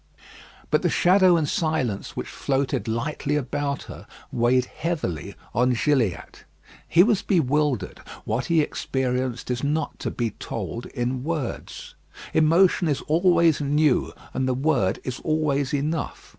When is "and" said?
1.37-1.47, 14.33-14.47